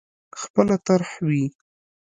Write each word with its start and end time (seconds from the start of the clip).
خپله 0.41 0.75
طرح 0.87 1.09
وي. 1.27 1.43